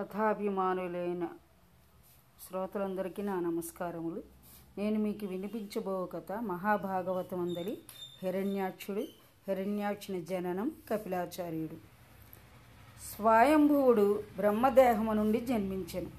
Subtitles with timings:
[0.00, 1.28] కథాభిమానులైన
[2.48, 4.22] శ్రోతలందరికీ నా నమస్కారములు.
[4.78, 7.78] నేను మీకు వినిపించబో కథ మహాభాగవతం అందలి
[8.22, 9.00] హిరణ్యాక్షుడు
[9.48, 11.74] హిరణ్యాక్షుని జననం కపిలాచార్యుడు.
[13.16, 16.10] స్వయంభువుడు బ్రహ్మదేహము నుండి జన్మించను.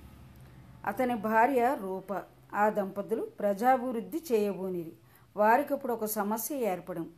[0.85, 2.21] అతని భార్య రూప
[2.55, 4.93] ఆ దంపతులు ప్రజాభివృద్ధి చేయబోనిరి.
[5.37, 7.09] వారికప్పుడు ఒక సమస్య ఏర్పడం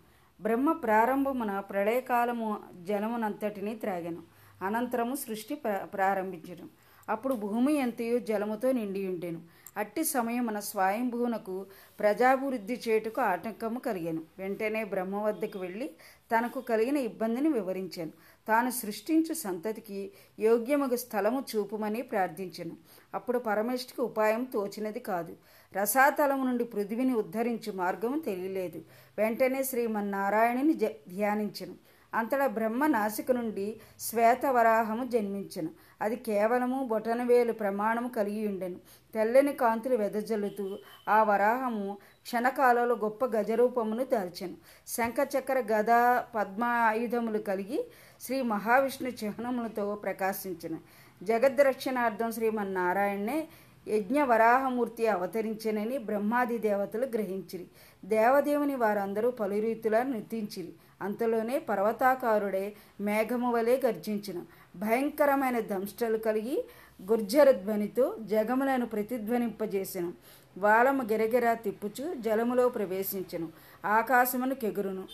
[0.41, 4.32] బ్రహ్మ ప్రారంభమున ప్రళయకాలము జలమునంతటినీ త్రాగను.
[4.63, 6.69] అనంతరము సృష్టి ప్రా ప్రారంభించడం
[7.09, 9.41] అప్పుడు భూమి ఎంతయో జలముతో నిండి ఉండెను.
[9.77, 11.65] అట్టి సమయమున స్వయంభూనకు
[11.99, 14.21] ప్రజాభివృద్ధి చేటుకు ఆటంకము కలిగాను.
[14.37, 15.87] వెంటనే బ్రహ్మ వద్దకు వెళ్ళి
[16.31, 18.11] తనకు కలిగిన ఇబ్బందిని వివరించాను.
[18.47, 22.77] తాను సృష్టించు సంతతికి యోగ్యమగు స్థలము చూపుమని ప్రార్థించను.
[23.13, 25.35] అప్పుడు పరమేష్ఠికి ఉపాయం తోచినది కాదు.
[25.73, 28.81] రసాతలము నుండి పృథివిని ఉద్ధరించు మార్గము తెలియలేదు.
[29.17, 30.73] వెంటనే శ్రీమన్నారాయణుని
[31.07, 31.75] ధ్యానించను.
[32.13, 35.69] అంతటా బ్రహ్మ నాసిక నుండి శ్వేతవరాహము జన్మించను.
[36.01, 38.75] అది కేవలము బొటనవేలు ప్రమాణము కలిగి ఉండెను.
[39.13, 40.77] తెల్లని కాంతులు వెదజల్లుతూ
[41.09, 44.55] ఆ వరాహము క్షణకాలంలో గొప్ప గజరూపమును దాల్చెను
[44.87, 47.85] శంఖచక్ర గదా పద్మ ఆయుధములు కలిగి
[48.21, 50.77] శ్రీ మహావిష్ణు చిహ్నములతో ప్రకాశించిన.
[51.23, 53.47] జగద్రక్షణార్థం శ్రీమన్నారాయణే
[53.87, 57.67] యజ్ఞ వరాహమూర్తి అవతరించనని బ్రహ్మాది దేవతలు గ్రహించిరి.
[58.05, 64.41] దేవదేవుని వారందరూ పలు రీతులా నృతించిరి అంతలోనే పర్వతాకారుడే మేఘము వలె గర్జించిన.
[64.75, 66.65] భయంకరమైన దంష్టలు కలిగి
[67.01, 70.11] గుర్జర ధ్వనితో జగములను ప్రతిధ్వనింపజేసిన.
[70.57, 73.49] వాలము గిరగిరా తిప్పుచు జలములో ప్రవేశించను.
[73.85, 75.07] ఆకాశమును కెగురును.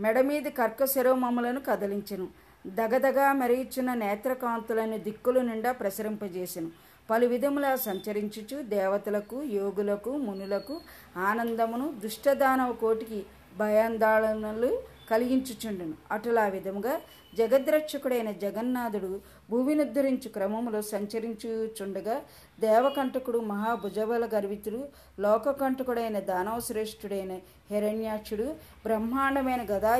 [0.00, 2.28] మెడమీది కర్కశిరోమములను కదిలించెను.
[2.66, 6.70] దగదగా మెరుగుచున్న నేత్రకాంతులను దిక్కులు నిండా ప్రసరింపజేసెను.
[7.10, 10.80] పలు విధములా సంచరించుచు దేవతలకు యోగులకు మునులకు
[11.16, 13.26] ఆనందమును దుష్టదానవ కోటికి
[13.58, 15.94] భయాందోళనలు కలిగించుచుండును.
[16.14, 16.94] అటులా విధముగా
[17.32, 19.10] జగద్రక్షకుడైన జగన్నాథుడు
[19.50, 22.16] భూమినుద్ధరించు క్రమములో సంచరించుచుండగా
[22.60, 24.80] దేవకంటకుడు మహాభుజబల గర్వితుడు
[25.20, 27.32] లోకకంటకుడైన దానవశ్రేష్ఠుడైన
[27.70, 28.46] హిరణ్యాక్షుడు
[28.86, 29.92] బ్రహ్మాండమైన గదా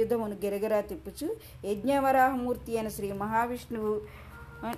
[0.00, 1.28] యుధమును గిరగిరా తిప్పుచు
[1.70, 3.94] యజ్ఞవరాహమూర్తి అయిన శ్రీ మహావిష్ణువు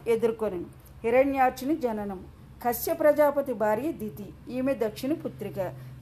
[0.08, 0.62] ఎదుర్కొని
[1.04, 2.20] హిరణ్యాక్షుని జననం
[2.64, 4.26] కశ్య ప్రజాపతి భార్య దితి.
[4.56, 5.58] ఈమె దక్షిణ పుత్రిక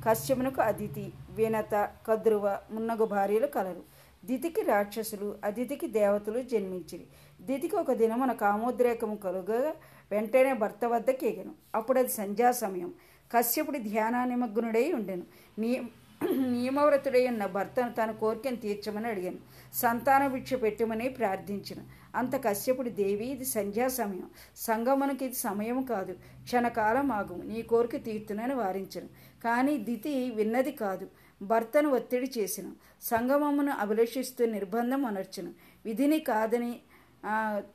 [0.09, 3.83] కశ్యమునకు అదితి వినత కద్రువ మున్నగు భార్యలు కలరు.
[4.25, 7.07] దితికి రాక్షసులు అదితికి దేవతలు జన్మించిరి.
[7.41, 9.73] దితికి ఒక దినమున కామోద్రేకము కలుగ
[10.11, 11.55] వెంటనే భర్త వద్దకు ఎగను.
[11.75, 12.95] అప్పుడు అది సంధ్యా సమయం.
[13.37, 15.23] కశ్యపుడి ధ్యాన నిమగ్నుడై ఉండెను.
[15.59, 15.83] నీ
[16.47, 19.37] నియమవ్రతుడై ఉన్న భర్తను తన కోరికను తీర్చమని అడిగాను.
[19.75, 21.79] సంతాన భిక్ష పెట్టమని ప్రార్థించిన.
[22.15, 24.31] అంత కశ్యపుడి దేవి ఇది సంధ్యా సమయం.
[24.57, 26.13] సంగమునకి ఇది సమయం కాదు.
[26.43, 29.09] క్షణకాలం ఆగు నీ కోరిక తీర్తునని వారించను.
[29.43, 31.07] కానీ దితి విన్నది కాదు.
[31.43, 32.67] భర్తను ఒత్తిడి చేసిన.
[33.03, 35.53] సంగమమును అభిలషిస్తూ నిర్బంధం అనర్చను.
[35.85, 36.73] విధిని కాదని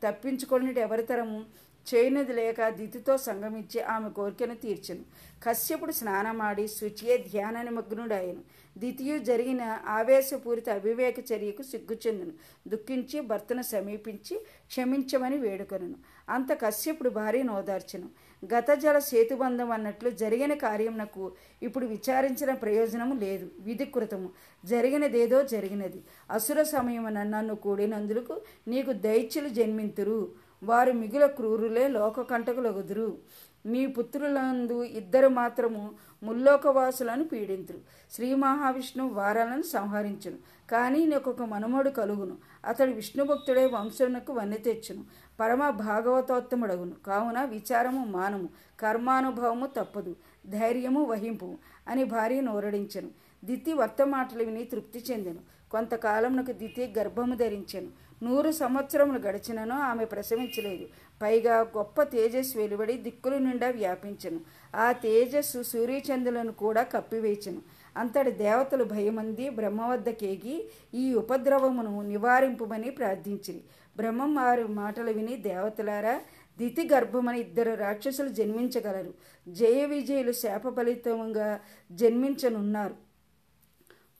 [0.04, 1.40] తప్పించుకున్నట్టు ఎవరితరము
[1.88, 5.04] చేయనది లేక దితితో సంగమించి ఆమె కోరికను తీర్చను.
[5.44, 8.42] కశ్యపుడు స్నానమాడి శుచియే ధ్యాన నిమగ్నుడాయను
[8.78, 12.34] దితియు జరిగిన ఆవేశపూరిత అవివేక చర్యకు సిగ్గుచెందును.
[12.68, 14.36] దుఃఖించి భర్తను సమీపించి
[14.68, 15.98] క్షమించమని వేడుకొనను.
[16.30, 18.10] అంత కశ్యపుడు భార్యను ఓదార్చను
[18.46, 21.32] గత జల సేతుబంధం అన్నట్లు జరిగిన కార్యంనకు
[21.64, 23.48] ఇప్పుడు విచారించిన ప్రయోజనము లేదు.
[23.60, 24.30] విధికృతము
[24.66, 26.04] జరిగినదేదో జరిగినది.
[26.32, 30.32] అసుర సమయమున నన్ను కూడినందులకు నీకు దైత్యులు జన్మింతురు.
[30.64, 33.18] వారు మిగుల క్రూరులే లోకకంటకులగుదురు.
[33.66, 37.80] నీ పుత్రులందు ఇద్దరు మాత్రము ముల్లోకవాసులను పీడింతురు.
[38.12, 40.38] శ్రీ మహావిష్ణువు వారాలను సంహరించును.
[40.72, 42.38] కానీ నీకొక మనుమడు కలుగును.
[42.66, 45.06] అతడు విష్ణుభక్తుడే వంశమునకు వన్నె తెచ్చును.
[45.40, 46.92] పరమ భాగవతోత్తముడగును.
[47.08, 48.50] కావున విచారము మానము.
[48.80, 50.16] కర్మానుభవము తప్పదు.
[50.48, 51.58] ధైర్యము వహింపు
[51.88, 53.10] అని భార్య నోరడించెను.
[53.46, 55.40] దితి వర్తమాటలు విని తృప్తి చెందెను.
[55.72, 57.88] కొంతకాలంనకు దితి గర్భము ధరించెను.
[58.24, 60.88] నూరు సంవత్సరములు గడిచినను ఆమె ప్రసవించలేదు.
[61.22, 64.40] పైగా గొప్ప తేజస్సు వెలువడి దిక్కుల నిండా వ్యాపించను.
[64.76, 67.62] ఆ తేజస్సు సూర్యచంద్రులను కూడా కప్పివేచెను.
[67.98, 73.62] అంతటి దేవతలు భయమంది బ్రహ్మ వద్దకేగి ఈ ఉపద్రవమును నివారింపుమని ప్రార్థించిరి.
[73.98, 76.22] బ్రహ్మం వారి మాటలు విని దేవతలారా
[76.58, 79.14] దితి గర్భమని ఇద్దరు రాక్షసులు జన్మించగలరు.
[79.52, 81.60] జయ విజయులు శాప ఫలితంగా
[81.92, 82.96] జన్మించనున్నారు.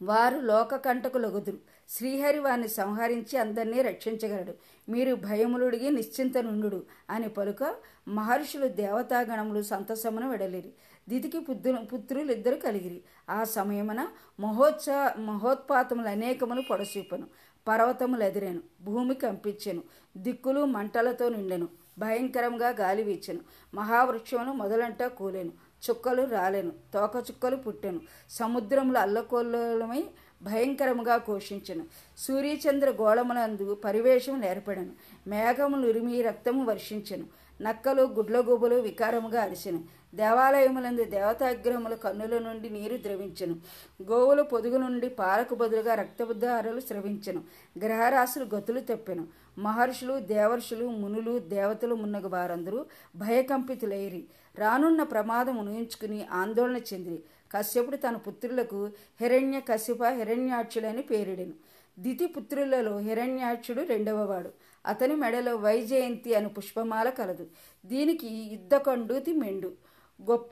[0.02, 1.58] వారు లోకకంటకులగుదురు.
[1.90, 4.54] శ్రీహరి వారిని సంహరించి అందరినీ రక్షించగలడు.
[4.92, 7.76] మీరు భయములుడిగి నిశ్చింత నుండు అని పలుక
[8.08, 10.74] మహర్షులు దేవతాగణములు సంతసమును వెడలిరి.
[11.10, 13.04] దితికి పుత్రు పుత్రులు ఇద్దరు కలిగిరి.
[13.30, 14.08] ఆ సమయమున
[14.40, 17.28] మహోత్సవ మహోత్పాతములు అనేకములు పొడసూపను.
[17.68, 18.62] పర్వతములు ఎదిరాను.
[18.82, 19.84] భూమి కంపించెను.
[20.18, 21.68] దిక్కులు మంటలతో నిండెను.
[22.00, 23.40] భయంకరంగా గాలి వీచెను.
[23.74, 25.52] మహావృక్షమును మొదలంటా కూలెను.
[25.90, 26.72] చుక్కలు రాలేను.
[26.94, 28.02] తోకచుక్కలు పుట్టెను.
[28.30, 30.04] సముద్రములు అల్లకొల్లమై
[30.42, 31.86] భయంకరముగా ఘోషించెను.
[32.18, 34.92] సూర్యచంద్ర గోళములందు పరివేషం ఏర్పడను
[35.28, 37.26] మేఘములు ఉరిమి రక్తము వర్షించను.
[37.62, 39.84] నక్కలు గుడ్లగూబలు వికారముగా అరిచెను
[40.16, 43.56] దేవాలయములందు దేవతాగ్రహముల కన్నుల నుండి నీరు ద్రవించెను.
[44.04, 47.44] గోవులు పొదుగు నుండి పాలకు బదులుగా రక్తబుద్ధారలు స్రవించెను.
[47.80, 49.28] గ్రహరాశులు గతులు తెప్పెను.
[49.58, 52.86] మహర్షులు దేవర్షులు మునులు దేవతలు మున్నగు వారందరూ
[53.16, 54.26] భయకంపితులైరి.
[54.58, 57.24] రానున్న ప్రమాదం ఉనియించుకుని ఆందోళన చెందిరి.
[57.52, 58.90] కశ్యపుడు తన పుత్రులకు
[59.22, 61.54] హిరణ్య కశ్యప హిరణ్యాక్షుడని పేరిడెను.
[62.00, 64.50] దితి పుత్రులలో హిరణ్యాక్షుడు రెండవవాడు.
[64.86, 67.48] అతని మెడలో వైజయంతి అను పుష్పమాల కలదు.
[67.86, 69.74] దీనికి యుద్ధకండూతి మెండు.
[70.22, 70.52] గొప్ప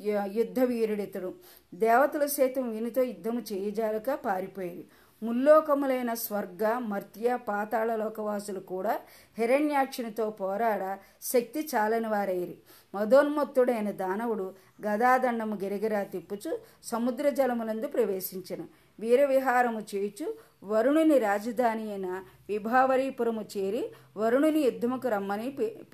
[0.00, 1.34] య- యుద్ధ వీరుడితడు.
[1.74, 4.88] దేవతల సైతం వీనితో యుద్ధము చేయజాలక పారిపోయేది
[5.22, 9.00] ముల్లోకములైన స్వర్గ మర్త్య పాతాళ లోకవాసులు కూడా
[9.38, 12.58] హిరణ్యాక్షునితో పోరాడ శక్తి చాలని వారైరి.
[12.94, 14.54] మదోన్మత్తుడైన దానవుడు
[14.86, 18.68] గదాదండము గిరిగిరా తిప్పుచు సముద్ర జలములందు ప్రవేశించెను.
[19.00, 20.34] వీరవిహారము చేయుచు
[20.64, 25.84] వరుణుని రాజధాని అయిన విభావరీపురము చేరి వరుణుని యుద్ధముకు రమ్మని పి-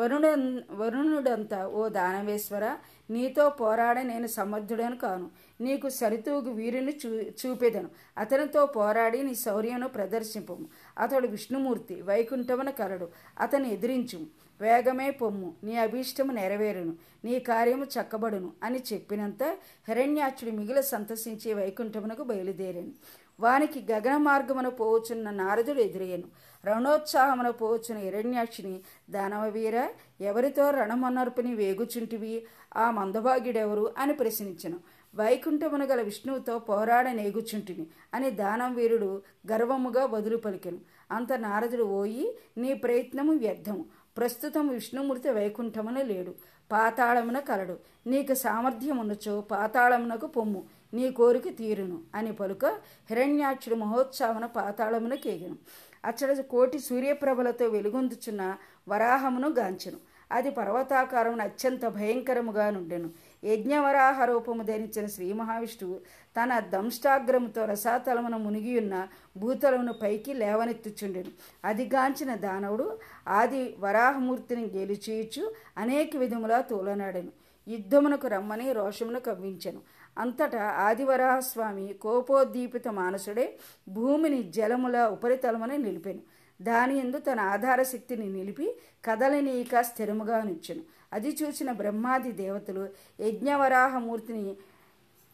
[0.00, 0.26] వరుణ
[0.70, 2.76] వరుణుడంతా ఓ దానవేశ్వర
[3.10, 5.30] నీతో పోరాడ నేను సమర్థుడను కాను.
[5.60, 7.10] నీకు సరితూగు వీరుని చూ
[7.40, 7.88] చూపెదను.
[8.18, 10.66] అతనితో పోరాడి నీ శౌర్యను ప్రదర్శింపము
[10.98, 13.08] అతడు విష్ణుమూర్తి వైకుంఠమున కరడు.
[13.40, 14.20] అతని ఎదిరించు.
[14.60, 15.54] వేగమే పొమ్ము.
[15.64, 16.94] నీ అభీష్టము నెరవేరును.
[17.24, 19.42] నీ కార్యము చక్కబడును అని చెప్పినంత
[19.88, 22.92] హిరణ్యాక్షుడు మిగిలి సంతసించి వైకుంఠమునకు బయలుదేరాను
[23.40, 26.28] వానికి గగన మార్గమున పోవచున్న నారదుడు ఎదురయ్యను
[26.66, 28.80] రణోత్సాహమున పోవచున్న హిరణ్యాక్షిని
[29.10, 29.88] దానవవీర
[30.20, 32.44] ఎవరితో రణమన్నర్పుని వేగుచుంటివి
[32.76, 34.80] ఆ మందభాగ్యుడెవరు అని ప్రశ్నించను.
[35.14, 39.22] వైకుంఠమున గల విష్ణువుతో పోరాడ నేగుచుంటిని అని దానవీరుడు
[39.52, 40.78] గర్వముగా బదులు పలికెను
[41.10, 43.84] అంత నారదుడు ఓయి నీ ప్రయత్నము వ్యర్థము.
[44.16, 46.34] ప్రస్తుతం విష్ణుమూర్తి వైకుంఠమున లేడు.
[46.72, 47.78] పాతాళమున కలడు.
[48.06, 50.64] నీకు సామర్థ్యమున్నచో పాతాళమునకు పొమ్ము.
[50.94, 52.64] నీ కోరిక తీరును అని పలుక
[53.10, 55.56] హిరణ్యాక్షుడు మహోత్సవమున పాతాళమున కేగను.
[56.04, 58.56] అచ్చడ కోటి సూర్యప్రభలతో వెలుగొందుచున్న
[58.88, 59.98] వరాహమును గాంచెను.
[60.32, 63.10] అది పర్వతాకారమును అత్యంత భయంకరముగా నుండెను
[63.44, 66.00] యజ్ఞవరాహ రూపము ధరించిన శ్రీ మహావిష్ణువు
[66.36, 71.30] తన దంష్టాగ్రముతో రసాతలమున మునిగియున్న భూతలమును పైకి లేవనెత్తుచుండెను.
[71.64, 72.98] అదిగాంచిన దానవుడు
[73.28, 77.28] ఆది వరాహమూర్తిని గెలిచేయచ్చు అనేక విధములా తోలనాడెను.
[77.68, 79.80] యుద్ధమునకు రమ్మని రోషమును కవ్వించెను.
[80.18, 83.58] అంతటా ఆదివరాహస్వామి కోపోద్దీపిత మానసుడే
[83.88, 86.20] భూమిని జలముల ఉపరితలమున నిలిపెను.
[86.62, 90.80] దాని ఎందు తన ఆధార శక్తిని నిలిపి కదలనీక స్థిరముగా నుంచెను.
[91.12, 92.88] అది చూసిన బ్రహ్మాది దేవతలు
[93.20, 94.56] యజ్ఞవరాహమూర్తిని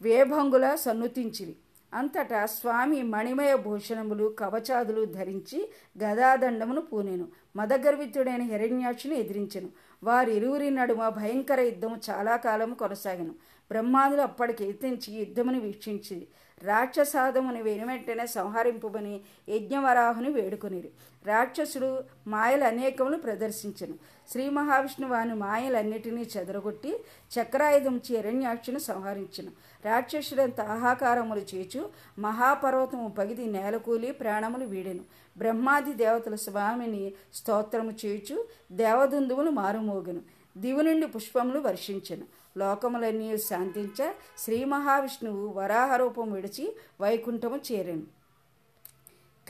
[0.01, 1.55] వేభంగుల సన్నుతించిరి.
[1.93, 7.27] అంతటా స్వామి మణిమయ భూషణములు కవచాదులు ధరించి గదాదండమును పూనెను.
[7.55, 9.69] మదగర్వితుడైన హిరణ్యాక్షుని ఎదిరించెను.
[10.03, 13.31] వారిరువురి నడుమ భయంకర యుద్ధము చాలా కాలము కొనసాగను.
[13.71, 16.27] బ్రహ్మాదులు అప్పటికి ఎత్తించి యుద్ధమును వీక్షించి
[16.63, 20.89] రాక్షసాదముని వెనువెంటనే సంహరింపమని యజ్ఞవరాహుని వేడుకొనిరు.
[21.27, 23.93] రాక్షసుడు మాయలు అనేకములు ప్రదర్శించను.
[24.31, 27.03] శ్రీ మహావిష్ణువు వాని మాయలన్నిటినీ చెదరగొట్టి
[27.35, 29.51] చక్రాయుధం చిరణ్యాక్షును సంహరించను.
[29.85, 31.89] రాక్షసుడంత ఆహాకారములు చేచు
[32.19, 35.03] మహాపర్వతము పగిది నేలకూలి ప్రాణములు వీడెను.
[35.37, 40.21] బ్రహ్మాది దేవతల స్వామిని స్తోత్రము చేచు దేవదుందువులు మారుమోగెను.
[40.57, 42.25] దివి నుండి పుష్పములు వర్షించను.
[42.57, 48.03] లోకములన్నీ శాంతించ శ్రీ మహావిష్ణువు వరాహరూపం విడిచి వైకుంఠము చేరెను.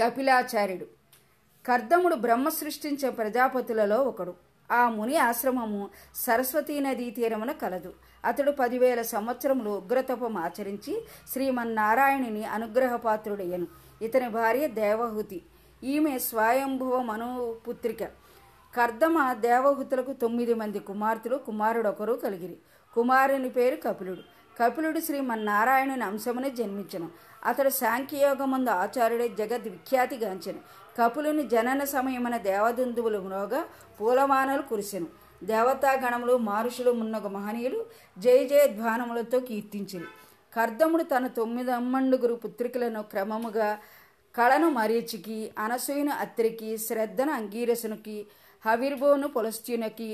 [0.03, 0.96] కపిలాచార్యుడు
[1.67, 4.33] కర్దముడు బ్రహ్మ సృష్టించే ప్రజాపతులలో ఒకడు.
[4.71, 7.93] ఆ ముని ఆశ్రమము సరస్వతీ నదీ తీరమున కలదు.
[8.25, 13.67] అతడు పదివేల సంవత్సరములు ఉగ్రతపం ఆచరించి శ్రీమన్నారాయణుని అనుగ్రహపాత్రుడయ్యను.
[14.01, 15.41] ఇతని భార్య దేవహుతి.
[15.83, 18.03] ఈమె స్వయంభువ మనోపుత్రిక.
[18.75, 22.57] కర్దమ దేవహుతులకు తొమ్మిది మంది కుమార్తెలు కుమారుడొకరు కలిగిరి.
[22.93, 24.21] కుమారుని పేరు కపిలుడు.
[24.63, 27.09] కపిలుడు శ్రీమన్నారాయణుని అంశముని జన్మించను.
[27.45, 30.59] అతడు సాంఖ్యయోగమందు ఆచార్యుడే జగద్ విఖ్యాతిగాంచెను
[30.97, 33.65] కపులుని జనన సమయమైన దేవదుందువులు మ్రోగా
[34.01, 35.07] పూలమానలు కురిసెను.
[35.43, 37.85] దేవతాగణములు మారుషులు మున్నొక మహనీయులు
[38.17, 40.07] జయ జయధ్వానములతో కీర్తించిరి.
[40.55, 43.79] కర్దముడు తన తొమ్మిది అమ్మండుగురు పుత్రికలను క్రమముగా
[44.35, 48.17] కళను మరీచికి అనసూయను అత్రికి శ్రద్ధను అంగీరసునికి
[48.65, 50.09] హవిర్బోను పులస్త్యునకి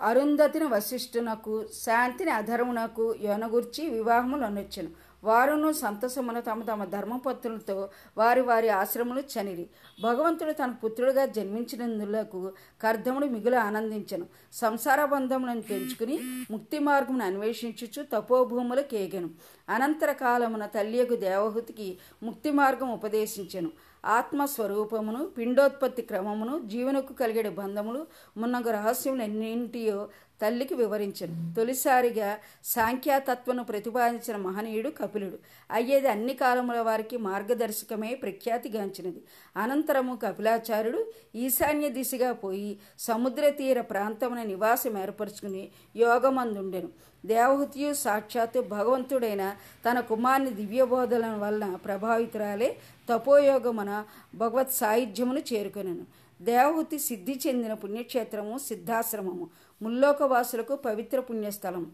[0.00, 1.54] అరుంధతిని వశిష్ఠునకు
[1.84, 4.90] శాంతిని అధర్మునకు యొనగుర్చి వివాహములు అనొచ్చెను
[5.24, 9.70] వారును సంతసమున తమ తమ ధర్మపత్రులతో వారి వారి ఆశ్రములు చనిరి.
[10.02, 14.26] భగవంతుడు తన పుత్రుడుగా జన్మించినందులకు కర్ధముడు మిగులు ఆనందించను.
[14.52, 16.20] సంసార బంధములను తెంచుకుని
[16.50, 19.30] ముక్తి మార్గమును అన్వేషించుచు తపోభూముల కేగెను
[19.68, 23.70] అనంతర కాలమున తల్లియకు దేవహుతికి ముక్తి మార్గం ఉపదేశించెను.
[24.04, 28.06] ఆత్మస్వరూపమును పిండోత్పత్తి క్రమమును జీవనకు కలిగే బంధములు
[28.36, 30.08] మున్నగు రహస్యములన్నింటియో
[30.42, 31.54] తల్లికి వివరించను.
[31.54, 35.38] తొలిసారిగా సాంఖ్యాతత్వను ప్రతిపాదించిన మహనీయుడు కపిలుడు.
[35.70, 39.22] అయ్యేది అన్ని కాలముల వారికి మార్గదర్శకమే ప్రఖ్యాతిగాంచినది.
[39.56, 46.88] అనంతరము కపిలాచార్యుడు ఈశాన్య దిశగా పోయి సముద్ర తీర ప్రాంతమున నివాసం ఏర్పరచుకుని యోగమందుండెను.
[47.26, 49.56] దేవహుతియు సాక్షాత్తు భగవంతుడైన
[49.90, 52.76] తన కుమారుని దివ్యబోధల వలన ప్రభావితురాలే
[53.12, 56.06] తపోయోగమున భగవత్ సాయుధ్యమును చేరుకొనను.
[56.42, 59.50] దేవహుతి సిద్ధి చెందిన పుణ్యక్షేత్రము సిద్ధాశ్రమము.
[59.82, 61.92] ముల్లోకవాసులకు పవిత్ర పుణ్యస్థలం.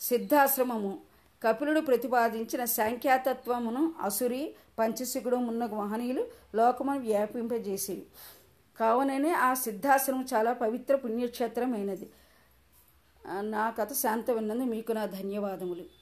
[0.00, 0.98] సిద్ధాశ్రమము.
[1.42, 8.02] కపిలుడు ప్రతిపాదించిన సాంఖ్యాతత్వమును అసురి పంచశిఖుడు మున్నగు మహనీయులు లోకమును వ్యాపింపజేసేవి.
[8.80, 12.08] కావుననే ఆ సిద్ధాశ్రమం చాలా పవిత్ర పుణ్యక్షేత్రమైనది.
[13.26, 16.01] నా కథ శాంత విన్నందు మీకు నా ధన్యవాదములు.